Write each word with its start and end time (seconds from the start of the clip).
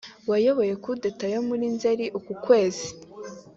wayoboye 0.29 0.73
kudeta 0.83 1.25
yo 1.33 1.41
muri 1.47 1.65
Nzeri 1.75 2.05
uku 2.17 2.31
kwezi 2.45 2.87